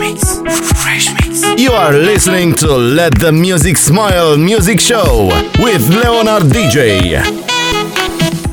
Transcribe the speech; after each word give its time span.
mix. 0.00 0.40
Fresh 0.82 1.12
mix. 1.12 1.42
You 1.56 1.74
are 1.74 1.96
listening 2.12 2.54
to 2.54 2.76
Let 2.76 3.12
the 3.18 3.30
Music 3.30 3.76
Smile 3.76 4.36
Music 4.36 4.80
Show 4.80 5.30
with 5.58 5.82
Leonard 6.02 6.46
DJ. 6.52 6.76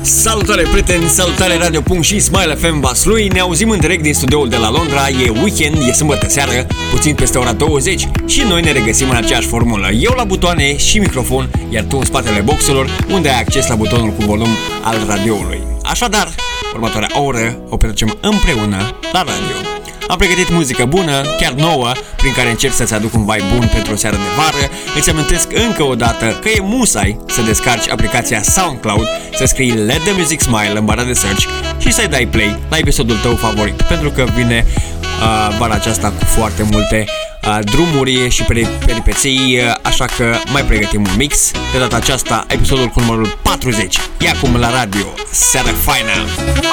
Salutare 0.02 0.62
prieteni, 0.62 1.08
salutare 1.08 1.56
Radio 1.56 1.80
Punct 1.80 2.04
și 2.04 2.18
Smile 2.18 2.54
FM 2.54 2.80
Vaslui 2.80 3.28
Ne 3.28 3.40
auzim 3.40 3.70
în 3.70 3.78
direct 3.78 4.02
din 4.02 4.14
studioul 4.14 4.48
de 4.48 4.56
la 4.56 4.70
Londra 4.70 5.08
E 5.08 5.30
weekend, 5.42 5.76
e 5.88 5.92
sâmbătă 5.92 6.28
seară, 6.28 6.66
puțin 6.90 7.14
peste 7.14 7.38
ora 7.38 7.52
20 7.52 8.08
Și 8.26 8.42
noi 8.48 8.62
ne 8.62 8.72
regăsim 8.72 9.10
în 9.10 9.16
aceeași 9.16 9.46
formulă 9.46 9.90
Eu 9.90 10.12
la 10.16 10.24
butoane 10.24 10.76
și 10.76 10.98
microfon 10.98 11.50
Iar 11.68 11.84
tu 11.84 11.96
în 11.96 12.04
spatele 12.04 12.40
boxelor 12.40 12.86
Unde 13.12 13.28
ai 13.28 13.40
acces 13.40 13.68
la 13.68 13.74
butonul 13.74 14.10
cu 14.10 14.22
volum 14.24 14.48
al 14.82 14.96
radioului 15.08 15.60
Așadar, 15.82 16.28
următoarea 16.72 17.20
oră 17.20 17.58
o 17.68 17.76
petrecem 17.76 18.18
împreună 18.20 18.76
la 19.12 19.22
radio 19.22 19.67
am 20.08 20.16
pregătit 20.16 20.50
muzică 20.50 20.84
bună, 20.84 21.22
chiar 21.40 21.52
nouă, 21.52 21.92
prin 22.16 22.32
care 22.32 22.50
încerc 22.50 22.74
să-ți 22.74 22.94
aduc 22.94 23.14
un 23.14 23.24
vibe 23.24 23.44
bun 23.54 23.70
pentru 23.72 23.92
o 23.92 23.96
seară 23.96 24.16
de 24.16 24.22
vară. 24.36 24.70
Îți 24.96 25.10
amintesc 25.10 25.52
încă 25.52 25.82
o 25.82 25.94
dată 25.94 26.38
că 26.42 26.48
e 26.48 26.60
musai 26.60 27.18
să 27.26 27.42
descarci 27.42 27.90
aplicația 27.90 28.42
SoundCloud, 28.42 29.06
să 29.36 29.44
scrii 29.44 29.72
Let 29.72 30.02
the 30.02 30.12
Music 30.16 30.40
Smile 30.40 30.78
în 30.78 30.84
bara 30.84 31.04
de 31.04 31.12
search 31.12 31.46
și 31.78 31.92
să-i 31.92 32.08
dai 32.08 32.26
play 32.26 32.58
la 32.68 32.76
episodul 32.76 33.16
tău 33.16 33.34
favorit, 33.34 33.82
pentru 33.82 34.10
că 34.10 34.24
vine 34.34 34.66
uh, 34.66 35.56
vara 35.58 35.74
aceasta 35.74 36.08
cu 36.08 36.24
foarte 36.24 36.62
multe 36.62 37.04
uh, 37.06 37.27
drumuri 37.64 38.30
și 38.30 38.42
peripeții, 38.86 39.60
uh, 39.64 39.74
așa 39.82 40.04
că 40.04 40.36
mai 40.52 40.64
pregătim 40.64 41.00
un 41.00 41.16
mix. 41.16 41.50
De 41.72 41.78
data 41.78 41.96
aceasta, 41.96 42.44
episodul 42.48 42.86
cu 42.86 43.00
numărul 43.00 43.38
40. 43.42 43.98
E 44.20 44.28
acum 44.28 44.56
la 44.56 44.70
radio. 44.70 45.06
Seara 45.30 45.72
faină! 45.86 46.16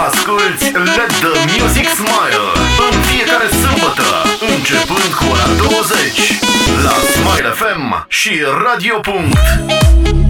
Asculți 0.07 0.63
Let 0.95 1.11
the 1.23 1.33
Music 1.53 1.87
Smile 1.99 2.45
în 2.91 3.01
fiecare 3.01 3.47
sâmbătă, 3.61 4.09
începând 4.55 5.11
cu 5.19 5.23
ora 5.31 5.47
20 5.57 6.41
la 6.83 6.95
Smile 7.13 7.49
FM 7.59 8.05
și 8.07 8.31
Radio. 8.65 8.95
Asculți 8.99 10.24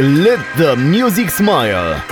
Let 0.00 0.40
the 0.56 0.76
Music 0.76 1.28
Smile 1.28 2.02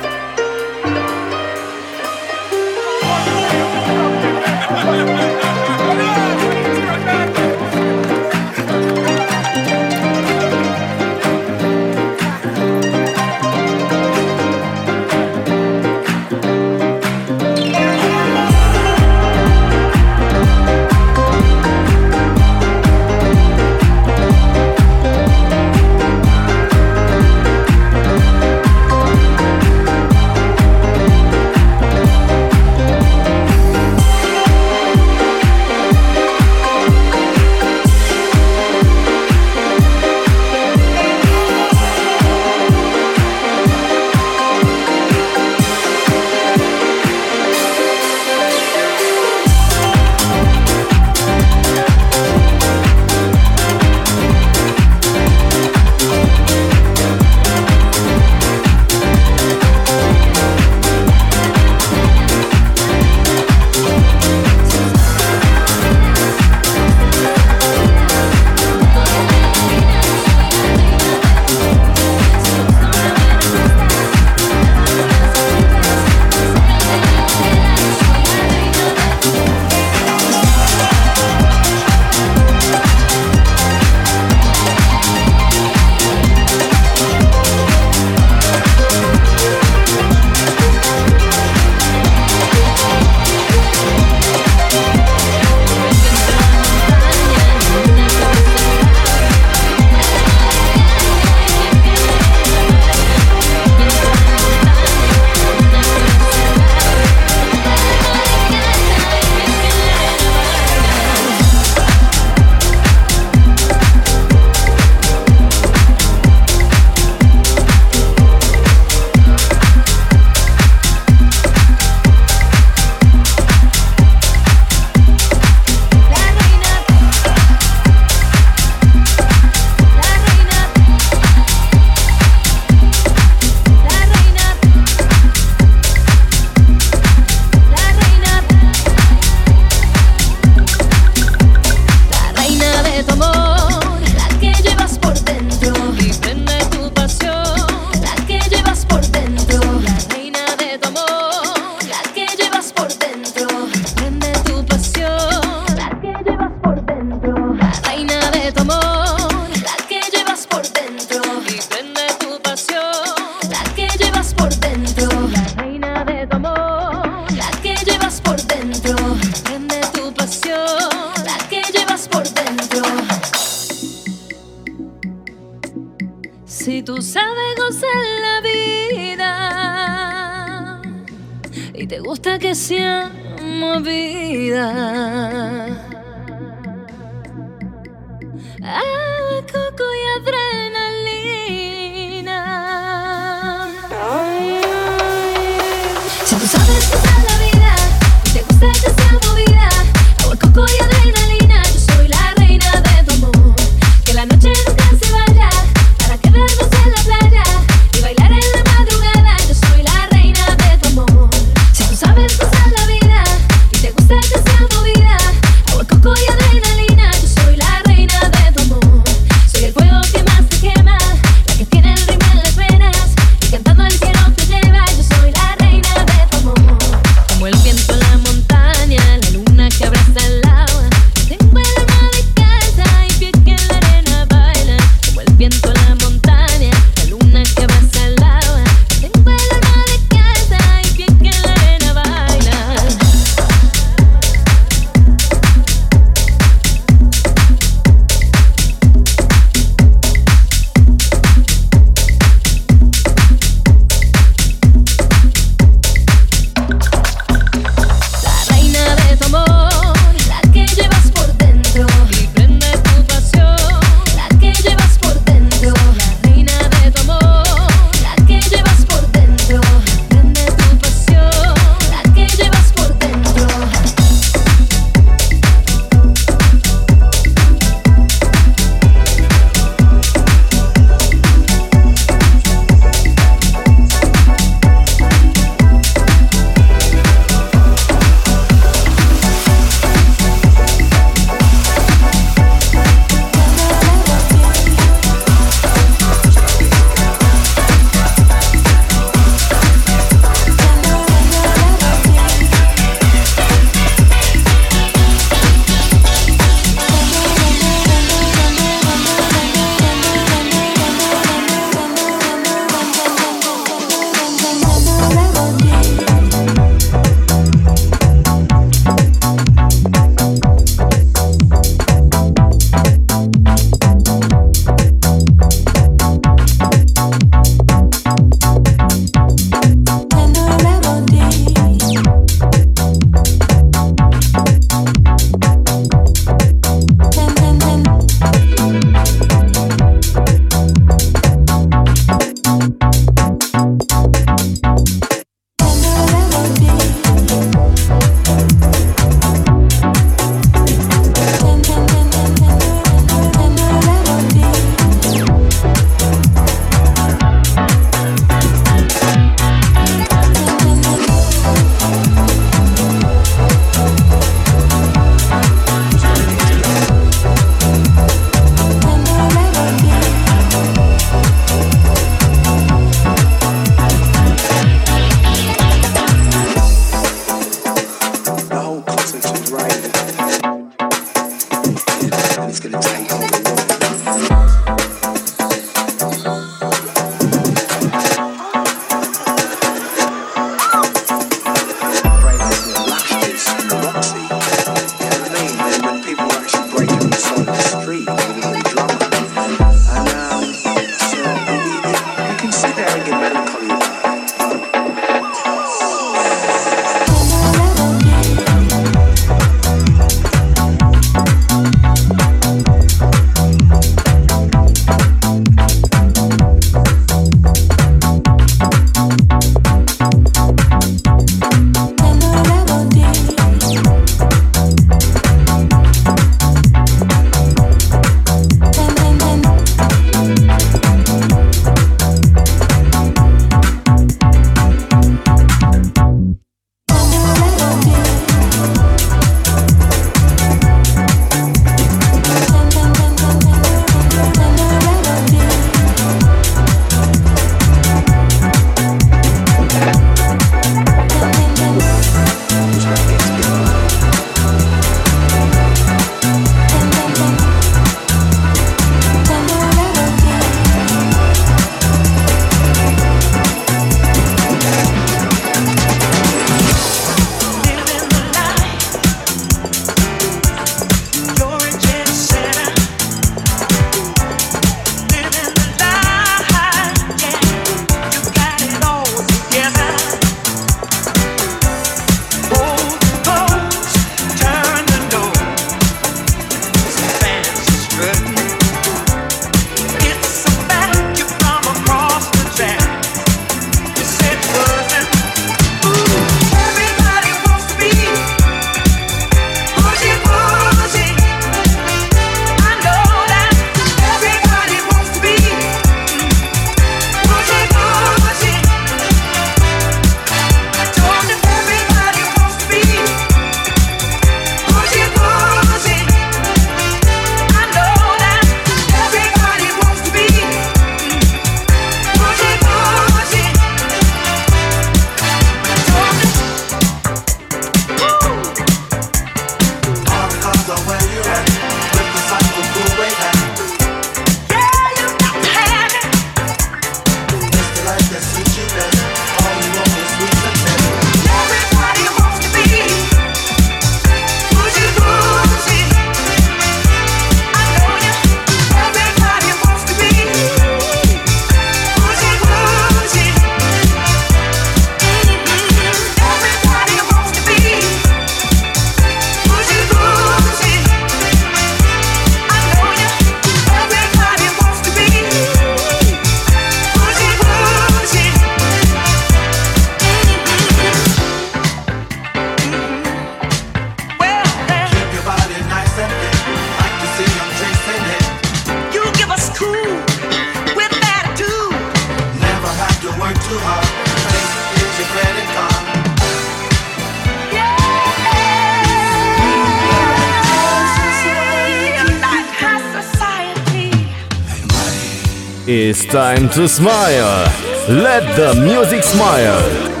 time 596.11 596.49
to 596.49 596.67
smile. 596.67 597.47
Let 597.87 598.35
the 598.35 598.59
music 598.61 599.01
smile. 599.01 600.00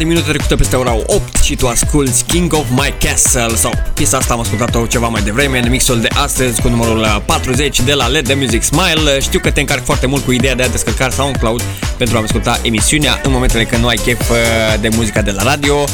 De 0.00 0.06
minute 0.06 0.28
trecută 0.28 0.56
peste 0.56 0.76
ora 0.76 0.92
8 1.06 1.42
și 1.42 1.56
tu 1.56 1.68
asculti 1.68 2.22
King 2.22 2.52
of 2.52 2.64
My 2.70 2.94
Castle 2.98 3.54
sau 3.54 3.72
piesa 3.94 4.16
asta 4.16 4.32
am 4.32 4.40
ascultat-o 4.40 4.86
ceva 4.86 5.08
mai 5.08 5.22
devreme 5.22 5.58
în 5.58 5.70
mixul 5.70 6.00
de 6.00 6.08
astăzi 6.14 6.60
cu 6.60 6.68
numărul 6.68 7.22
40 7.26 7.80
de 7.80 7.92
la 7.92 8.06
Let 8.06 8.24
The 8.24 8.34
Music 8.34 8.62
Smile. 8.62 9.20
Știu 9.20 9.38
că 9.38 9.50
te 9.50 9.60
încarc 9.60 9.84
foarte 9.84 10.06
mult 10.06 10.24
cu 10.24 10.32
ideea 10.32 10.54
de 10.54 10.62
a 10.62 10.68
descărca 10.68 11.10
SoundCloud 11.10 11.62
pentru 11.96 12.16
a 12.16 12.20
asculta 12.20 12.58
emisiunea 12.62 13.20
în 13.24 13.32
momentele 13.32 13.64
când 13.64 13.82
nu 13.82 13.88
ai 13.88 13.96
chef 13.96 14.30
uh, 14.30 14.36
de 14.80 14.88
muzica 14.88 15.22
de 15.22 15.30
la 15.30 15.42
radio. 15.42 15.84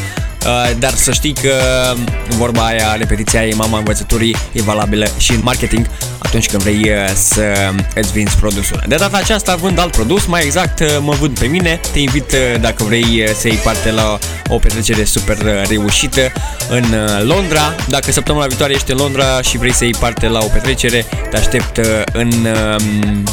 Uh, 0.47 0.71
dar 0.79 0.95
să 0.95 1.13
știi 1.13 1.33
că 1.33 1.53
vorba 2.29 2.67
aia, 2.67 2.95
repetiția 2.99 3.47
e 3.47 3.55
mama 3.55 3.79
învățăturii, 3.79 4.37
e 4.53 4.63
valabilă 4.63 5.07
și 5.19 5.33
în 5.33 5.41
marketing 5.43 5.87
atunci 6.19 6.49
când 6.49 6.63
vrei 6.63 6.91
uh, 6.91 7.13
să 7.15 7.71
îți 7.95 8.13
vinzi 8.13 8.37
produsul. 8.37 8.83
De 8.87 8.97
data 8.97 9.17
aceasta 9.17 9.55
vând 9.55 9.79
alt 9.79 9.93
produs, 9.93 10.27
mai 10.27 10.45
exact 10.45 10.81
uh, 10.81 10.87
mă 11.01 11.15
vând 11.15 11.39
pe 11.39 11.47
mine. 11.47 11.81
Te 11.93 11.99
invit 11.99 12.37
dacă 12.61 12.85
vrei 12.85 13.29
să 13.39 13.49
iei 13.49 13.57
parte 13.57 13.91
la 13.91 14.19
o 14.49 14.59
petrecere 14.59 15.05
super 15.05 15.65
reușită 15.69 16.33
în 16.69 16.85
Londra. 17.23 17.75
Dacă 17.89 18.13
săptămâna 18.13 18.47
viitoare 18.47 18.73
ești 18.73 18.91
în 18.91 18.97
Londra 18.97 19.43
și 19.43 19.59
vrei 19.59 19.73
să 19.73 19.85
iei 19.85 19.95
parte 19.99 20.29
la 20.29 20.39
o 20.39 20.47
petrecere, 20.47 21.05
te 21.31 21.37
aștept 21.37 21.81
în 22.13 22.31
um, 22.31 23.25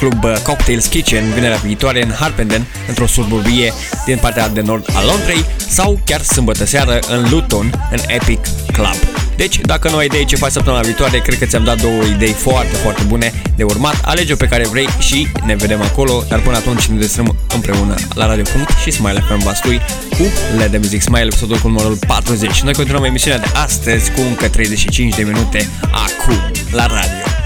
club 0.00 0.24
uh, 0.24 0.36
Cocktails 0.42 0.86
Kitchen 0.86 1.32
vinerea 1.32 1.56
viitoare 1.56 2.02
în 2.02 2.10
Harpenden, 2.10 2.66
într-o 2.88 3.06
suburbie 3.06 3.72
din 4.06 4.18
partea 4.20 4.48
de 4.48 4.60
nord 4.60 4.90
a 4.94 5.04
Londrei 5.04 5.44
sau 5.68 6.00
chiar 6.04 6.22
sâmbătă 6.22 6.64
seară 6.64 6.98
în 7.08 7.30
Luton, 7.30 7.88
în 7.90 7.98
Epic 8.06 8.40
Club. 8.72 8.96
Deci, 9.36 9.58
dacă 9.58 9.90
nu 9.90 9.96
ai 9.96 10.04
idei 10.04 10.24
ce 10.24 10.36
faci 10.36 10.50
săptămâna 10.50 10.82
viitoare, 10.82 11.18
cred 11.18 11.38
că 11.38 11.44
ți-am 11.44 11.64
dat 11.64 11.80
două 11.80 12.02
idei 12.02 12.32
foarte, 12.32 12.76
foarte 12.76 13.02
bune 13.02 13.32
de 13.56 13.62
urmat. 13.62 14.00
Alege-o 14.04 14.36
pe 14.36 14.46
care 14.46 14.68
vrei 14.68 14.88
și 14.98 15.28
ne 15.44 15.54
vedem 15.54 15.82
acolo, 15.82 16.24
dar 16.28 16.40
până 16.40 16.56
atunci 16.56 16.86
ne 16.86 16.98
destrăm 16.98 17.36
împreună 17.54 17.94
la 18.14 18.26
Radio. 18.26 18.44
și 18.82 18.90
Smile 18.90 19.24
FM 19.28 19.42
Vaslui 19.42 19.80
cu 20.10 20.22
Let 20.56 20.70
The 20.70 20.78
Music 20.78 21.02
Smile, 21.02 21.24
episodul 21.24 21.56
cu 21.56 21.68
numărul 21.68 21.98
40. 22.06 22.60
Noi 22.60 22.72
continuăm 22.72 23.04
emisiunea 23.04 23.38
de 23.38 23.50
astăzi 23.54 24.10
cu 24.10 24.20
încă 24.20 24.48
35 24.48 25.14
de 25.14 25.22
minute 25.22 25.68
acum 25.90 26.52
la 26.70 26.86
radio. 26.86 27.39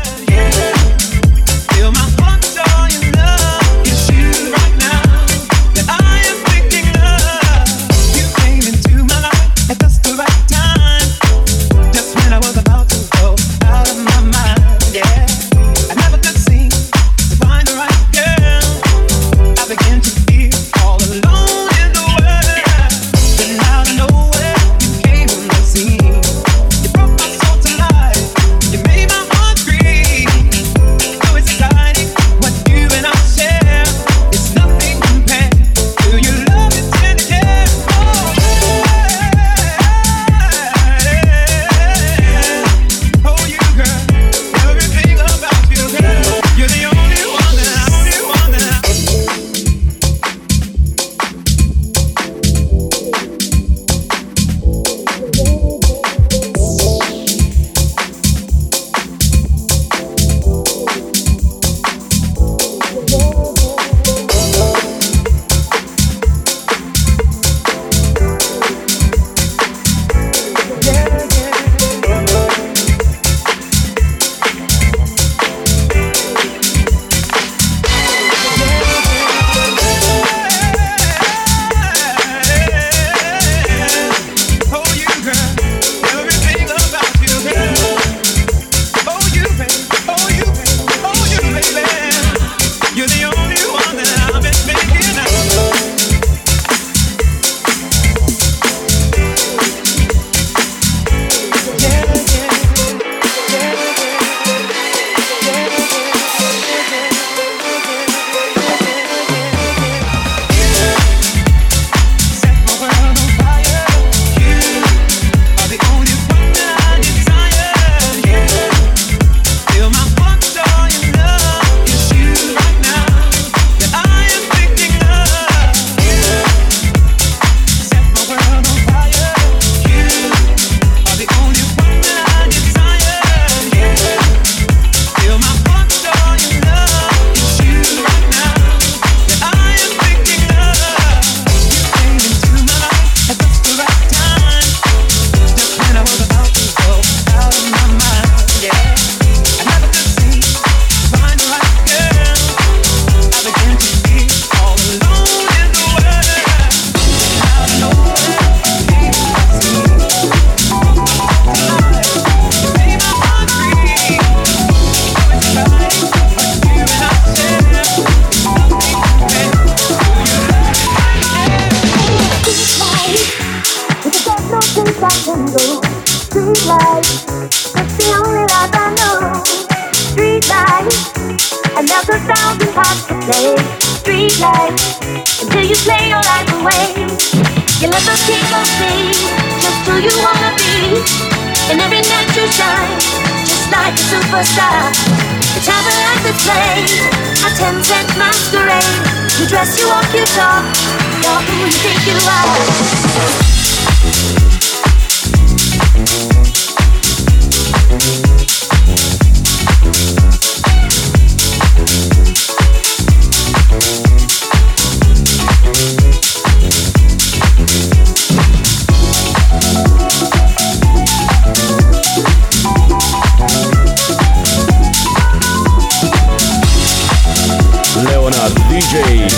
Leonard 227.96 228.50
DJ. 228.66 229.30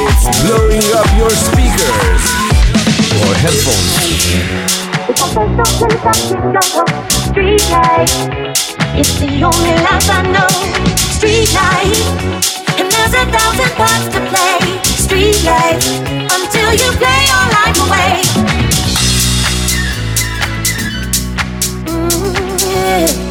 It's 0.00 0.24
blowing 0.40 0.88
up 0.96 1.08
your 1.18 1.28
speakers 1.28 2.24
or 3.20 3.34
headphones. 3.44 3.92
It's 8.96 9.14
the 9.20 9.44
only 9.44 9.74
life 9.84 10.08
I 10.08 10.22
know. 10.32 10.48
Street 11.12 11.52
life, 11.52 12.00
and 12.80 12.88
there's 12.90 13.12
a 13.12 13.26
thousand 13.30 13.70
parts 13.76 14.08
to 14.14 14.20
play. 14.32 14.64
Until 15.14 16.72
you 16.72 16.90
play 16.96 17.26
your 17.28 17.46
life 17.52 17.78
away. 17.84 18.12
Mm, 21.86 23.28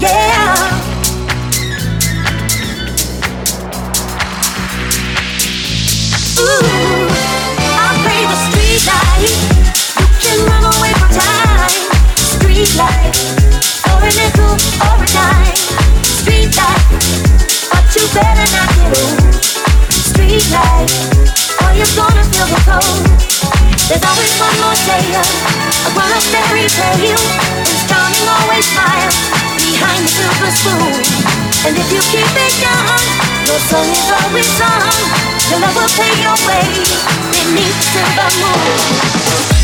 yeah. 0.00 0.08
yeah. 0.08 0.93
There's 23.86 24.02
always 24.02 24.32
one 24.40 24.56
more 24.60 24.74
day, 24.86 25.14
a 25.14 25.90
of 26.10 26.24
fairy 26.32 26.68
tale. 26.68 27.20
Prince 27.64 27.84
Charming 27.86 28.28
always 28.28 28.64
smiles 28.66 29.33
behind 29.74 30.04
the 30.04 30.08
silver 30.08 30.50
spoon. 30.54 30.94
And 31.66 31.74
if 31.76 31.88
you 31.90 32.00
keep 32.12 32.30
it 32.36 32.54
young, 32.62 33.02
your 33.46 33.60
song 33.70 33.88
is 33.90 34.10
always 34.22 34.46
sung. 34.46 34.94
Your 35.50 35.60
love 35.60 35.74
will 35.74 35.90
pay 35.98 36.14
your 36.22 36.38
way 36.46 36.66
beneath 37.32 37.82
the 38.14 38.26
moon. 38.40 39.63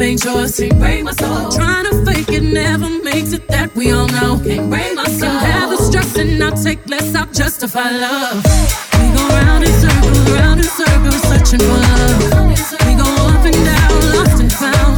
Ain't 0.00 0.24
yours. 0.24 0.56
Can't 0.58 0.78
break 0.78 1.04
my 1.04 1.12
soul. 1.12 1.50
Trying 1.50 1.84
to 1.86 2.04
fake 2.04 2.28
it 2.28 2.42
never 2.42 2.88
makes 3.02 3.32
it 3.32 3.46
that 3.48 3.74
we 3.74 3.92
all 3.92 4.06
know. 4.08 4.40
Can't 4.44 4.70
break 4.70 4.94
my 4.94 5.04
soul. 5.04 5.28
Can 5.28 5.52
have 5.52 5.70
the 5.70 5.76
stress 5.82 6.16
and 6.16 6.42
I'll 6.42 6.56
take 6.56 6.86
less. 6.88 7.14
I'll 7.14 7.26
justify 7.32 7.90
love. 7.90 8.44
We 9.00 9.06
go 9.16 9.28
round 9.28 9.64
in 9.64 9.72
circles, 9.80 10.30
round 10.30 10.60
in 10.60 10.66
circles, 10.66 11.22
searching 11.30 11.60
for 11.60 11.80
love. 11.88 12.20
We 12.86 12.94
go 12.94 13.08
up 13.32 13.44
and 13.44 13.60
down, 13.70 13.90
lost 14.14 14.40
and 14.40 14.52
found, 14.52 14.97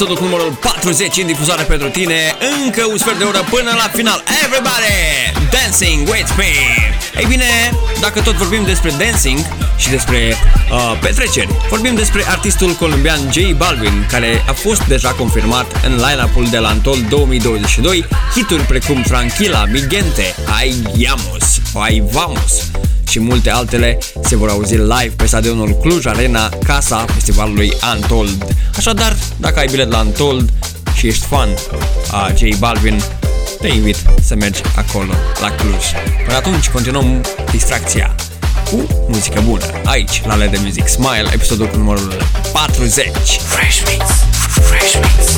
episodul 0.00 0.24
cu 0.24 0.30
numărul 0.30 0.58
40 0.60 1.16
în 1.16 1.26
difuzoare 1.26 1.62
pentru 1.62 1.88
tine. 1.88 2.14
Încă 2.64 2.84
un 2.90 2.98
sfert 2.98 3.18
de 3.18 3.24
oră 3.24 3.44
până 3.50 3.70
la 3.70 3.88
final. 3.94 4.22
Everybody! 4.44 4.98
Dancing 5.50 6.08
with 6.08 6.30
me! 6.36 6.52
Ei 7.18 7.26
bine, 7.28 7.44
dacă 8.00 8.20
tot 8.20 8.34
vorbim 8.34 8.64
despre 8.64 8.90
dancing 8.98 9.38
și 9.76 9.88
despre 9.88 10.36
uh, 10.70 10.98
petreceri, 11.00 11.48
vorbim 11.68 11.94
despre 11.94 12.24
artistul 12.28 12.72
colombian 12.72 13.18
J 13.32 13.36
Balvin, 13.56 14.06
care 14.10 14.44
a 14.48 14.52
fost 14.52 14.84
deja 14.84 15.10
confirmat 15.10 15.66
în 15.84 15.94
line-up-ul 15.94 16.46
de 16.50 16.58
la 16.58 16.68
Antol 16.68 16.98
2022, 17.08 18.06
hituri 18.34 18.62
precum 18.62 19.02
Tranquila, 19.02 19.64
Migente, 19.64 20.34
Ai 20.58 20.82
Yamos, 20.96 21.60
Ai 21.74 22.02
Vamos, 22.10 22.70
și 23.08 23.20
multe 23.20 23.50
altele 23.50 23.98
se 24.28 24.36
vor 24.36 24.48
auzi 24.48 24.76
live 24.76 25.12
pe 25.16 25.26
stadionul 25.26 25.76
Cluj 25.80 26.06
Arena, 26.06 26.48
casa 26.64 27.04
festivalului 27.12 27.72
Untold. 27.94 28.56
Așadar, 28.76 29.16
dacă 29.36 29.58
ai 29.58 29.66
bilet 29.66 29.90
la 29.90 30.00
Untold 30.00 30.50
și 30.94 31.06
ești 31.06 31.26
fan 31.26 31.48
a 32.10 32.32
J 32.36 32.58
Balvin, 32.58 33.02
te 33.60 33.68
invit 33.68 33.96
să 34.22 34.34
mergi 34.34 34.60
acolo, 34.76 35.12
la 35.40 35.50
Cluj. 35.50 35.84
Până 36.24 36.36
atunci, 36.36 36.68
continuăm 36.68 37.24
distracția 37.50 38.14
cu 38.70 38.86
muzică 39.08 39.40
bună, 39.44 39.64
aici, 39.84 40.22
la 40.26 40.34
LED 40.34 40.58
Music 40.62 40.88
Smile, 40.88 41.28
episodul 41.32 41.66
cu 41.66 41.76
numărul 41.76 42.16
40. 42.52 43.10
Fresh 43.26 43.82
Mix, 43.90 44.04
Fresh 44.68 44.94
Mix. 44.94 45.36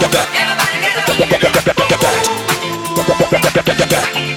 Everybody 0.00 0.78
get 3.80 3.92
up. 3.92 4.27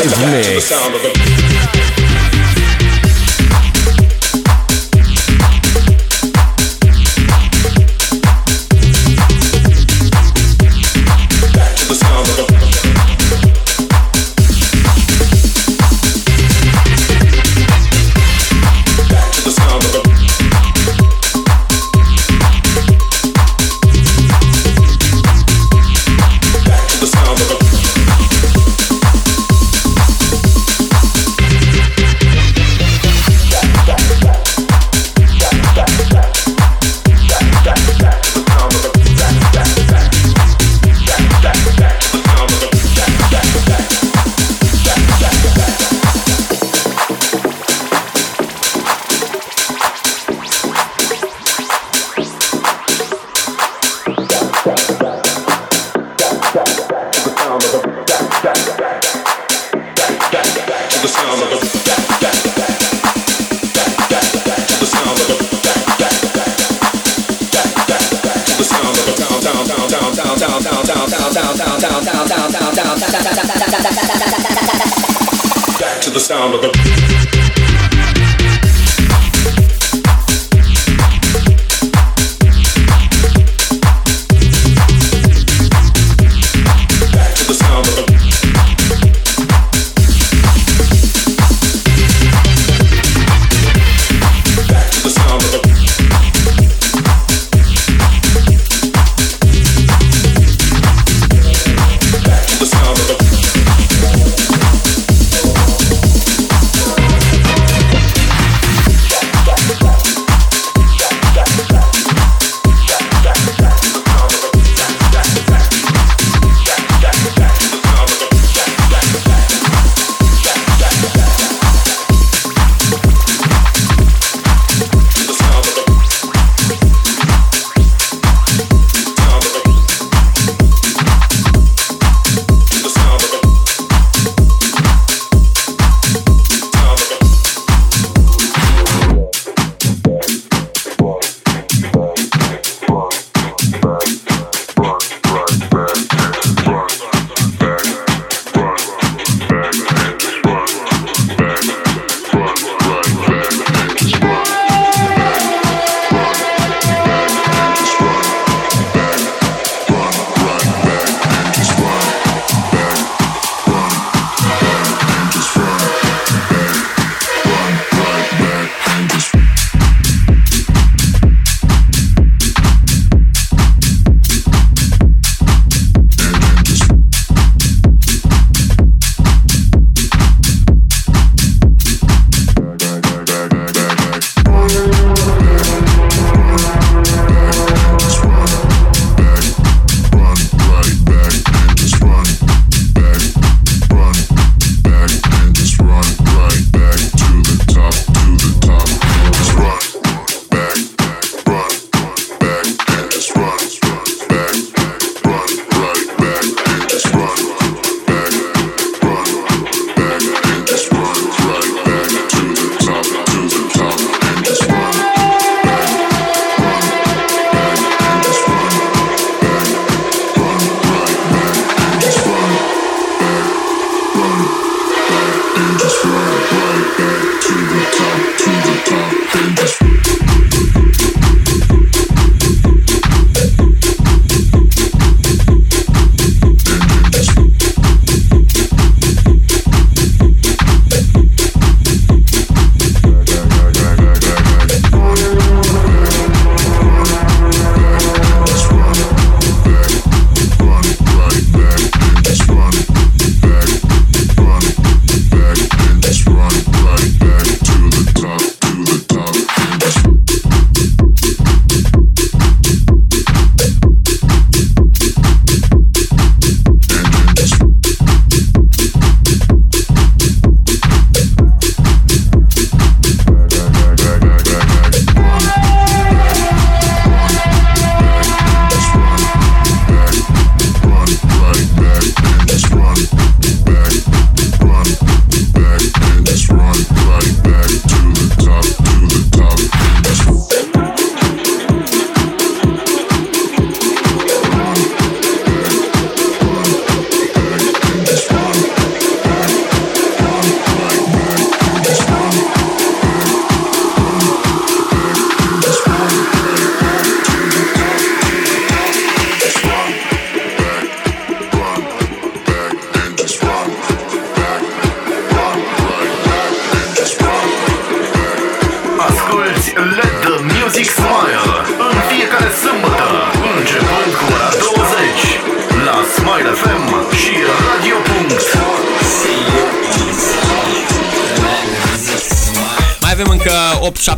live 0.00 0.30
mix. 0.30 1.19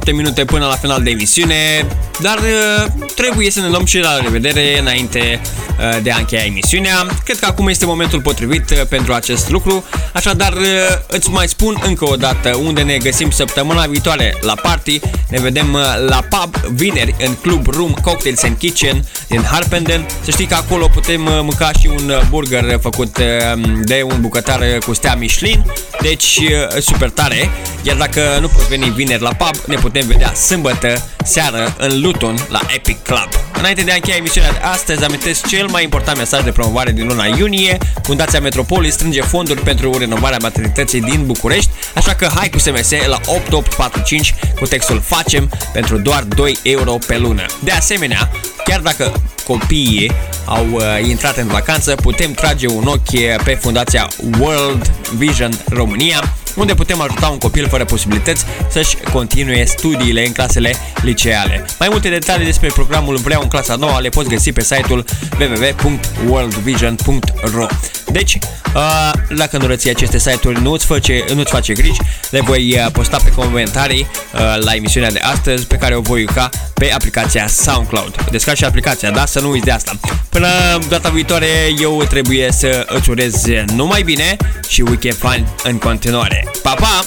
8-7 0.06 0.12
minute 0.12 0.44
până 0.44 0.66
la 0.66 0.74
final 0.74 1.02
de 1.02 1.10
emisiune, 1.10 1.86
dar 2.20 2.38
uh, 2.38 3.06
trebuie 3.14 3.50
să 3.50 3.60
ne 3.60 3.68
luăm 3.68 3.84
și 3.84 3.98
la 3.98 4.20
revedere 4.20 4.78
înainte 4.78 5.40
uh, 5.42 6.02
de 6.02 6.10
a 6.10 6.18
încheia 6.18 6.44
emisiunea. 6.44 7.06
Cred 7.24 7.38
că 7.38 7.46
acum 7.46 7.68
este 7.68 7.86
momentul 7.86 8.20
potrivit 8.20 8.70
uh, 8.70 8.80
pentru 8.88 9.12
acest 9.12 9.50
lucru, 9.50 9.84
așadar 10.12 10.52
uh, 10.52 10.66
îți 11.06 11.30
mai 11.30 11.48
spun 11.48 11.82
încă 11.86 12.08
o 12.08 12.16
dată 12.16 12.56
unde 12.56 12.82
ne 12.82 12.96
găsim 12.96 13.30
săptămâna 13.30 13.86
viitoare 13.86 14.36
la 14.40 14.54
party. 14.54 15.00
Ne 15.28 15.40
vedem 15.40 15.72
uh, 15.72 15.80
la 16.08 16.24
pub 16.28 16.56
vineri 16.56 17.14
în 17.26 17.34
Club 17.34 17.66
Room 17.66 17.92
Cocktails 18.02 18.42
and 18.42 18.56
Kitchen 18.58 19.04
din 19.28 19.42
Harpenden. 19.42 20.06
Să 20.24 20.30
știi 20.30 20.46
că 20.46 20.54
acolo 20.54 20.86
putem 20.86 21.26
uh, 21.26 21.38
mânca 21.42 21.70
și 21.80 21.86
un 21.86 22.08
uh, 22.08 22.20
burger 22.28 22.78
făcut 22.80 23.16
uh, 23.18 23.62
de 23.84 24.02
un 24.02 24.20
bucătar 24.20 24.60
uh, 24.60 24.78
cu 24.84 24.94
stea 24.94 25.14
Michelin, 25.14 25.64
deci 26.00 26.38
uh, 26.42 26.80
super 26.80 27.10
tare. 27.10 27.50
Iar 27.82 27.96
dacă 27.96 28.38
nu 28.40 28.48
poți 28.48 28.68
veni 28.68 28.90
vineri 28.90 29.10
vineri 29.12 29.22
la 29.22 29.46
pub, 29.46 29.64
ne 29.66 29.74
putem 29.74 30.06
vedea 30.06 30.34
sâmbătă 30.34 31.08
seară 31.24 31.74
în 31.78 32.00
Luton 32.00 32.36
la 32.48 32.60
Epic 32.74 33.02
Club. 33.02 33.28
Înainte 33.58 33.82
de 33.82 33.90
a 33.90 33.94
încheia 33.94 34.16
emisiunea 34.16 34.52
de 34.52 34.58
astăzi, 34.58 35.04
amintesc 35.04 35.46
cel 35.46 35.66
mai 35.66 35.82
important 35.82 36.18
mesaj 36.18 36.44
de 36.44 36.50
promovare 36.50 36.92
din 36.92 37.06
luna 37.06 37.26
iunie. 37.26 37.78
Fundația 38.02 38.40
Metropolis 38.40 38.92
strânge 38.92 39.20
fonduri 39.20 39.60
pentru 39.60 39.90
renovarea 40.04 40.38
maternității 40.42 41.00
din 41.00 41.22
București, 41.26 41.70
așa 41.94 42.14
că 42.14 42.28
hai 42.34 42.48
cu 42.48 42.58
SMS 42.58 42.90
la 42.90 43.20
8845 43.26 44.34
cu 44.58 44.66
textul 44.66 45.00
Facem 45.00 45.50
pentru 45.72 45.98
doar 45.98 46.22
2 46.22 46.58
euro 46.62 46.98
pe 47.06 47.18
lună. 47.18 47.46
De 47.64 47.70
asemenea, 47.70 48.30
chiar 48.64 48.80
dacă 48.80 49.22
copiii 49.46 50.12
au 50.44 50.66
uh, 50.70 50.82
intrat 51.08 51.36
în 51.36 51.46
vacanță, 51.46 51.94
putem 51.94 52.32
trage 52.32 52.66
un 52.66 52.86
ochi 52.86 53.42
pe 53.44 53.58
fundația 53.60 54.08
World 54.38 54.90
Vision 55.16 55.52
România, 55.68 56.34
unde 56.56 56.74
putem 56.74 57.00
ajuta 57.00 57.28
un 57.28 57.38
copil 57.38 57.68
fără 57.68 57.84
posibilități 57.84 58.44
să-și 58.70 58.96
continue 59.12 59.64
studiile 59.64 60.26
în 60.26 60.32
clasele 60.32 60.76
liceale. 61.02 61.64
Mai 61.78 61.88
multe 61.90 62.08
detalii 62.08 62.46
despre 62.46 62.68
programul 62.68 63.16
Vreau 63.16 63.42
în 63.42 63.48
clasa 63.48 63.74
nouă 63.74 64.00
le 64.00 64.08
poți 64.08 64.28
găsi 64.28 64.52
pe 64.52 64.62
site-ul 64.62 65.04
www.worldvision.ro 65.40 67.66
Deci, 68.06 68.38
uh, 68.74 69.12
dacă 69.36 69.56
nu 69.56 69.66
reții 69.66 69.90
aceste 69.90 70.18
site-uri, 70.18 70.62
nu-ți 70.62 70.86
face, 70.86 71.24
nu-ți 71.34 71.50
face 71.50 71.72
griji, 71.72 72.00
le 72.30 72.40
voi 72.40 72.78
uh, 72.78 72.86
posta 72.92 73.16
pe 73.24 73.30
comentarii 73.30 74.06
uh, 74.34 74.40
la 74.64 74.74
emisiunea 74.74 75.10
de 75.10 75.18
astăzi 75.18 75.66
pe 75.66 75.76
care 75.76 75.94
o 75.94 76.00
voi 76.00 76.22
uca 76.22 76.50
pe 76.82 76.92
aplicația 76.92 77.46
SoundCloud. 77.46 78.24
Descarci 78.30 78.58
și 78.58 78.64
aplicația, 78.64 79.10
da? 79.10 79.26
Să 79.26 79.40
nu 79.40 79.50
uiți 79.50 79.64
de 79.64 79.70
asta. 79.70 79.92
Până 80.28 80.48
data 80.88 81.08
viitoare, 81.08 81.46
eu 81.78 82.02
trebuie 82.08 82.52
să 82.52 82.86
îți 82.88 83.10
urez 83.10 83.44
numai 83.74 84.02
bine 84.02 84.36
și 84.68 84.80
weekend 84.80 85.16
fun 85.16 85.46
în 85.62 85.78
continuare. 85.78 86.48
Pa, 86.62 86.74
pa! 86.74 87.04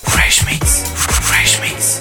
Fresh 0.00 0.40
Mix. 0.50 0.64
Fresh 1.20 1.58
Mix. 1.62 2.00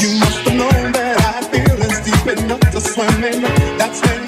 You 0.00 0.10
must 0.18 0.36
have 0.36 0.56
known 0.56 0.92
that 0.92 1.18
I 1.18 1.22
had 1.22 1.44
feelings 1.50 1.98
deep 2.04 2.38
enough 2.38 2.70
to 2.72 2.80
swim 2.80 3.24
in. 3.32 3.40
That's 3.78 4.00
when 4.04 4.25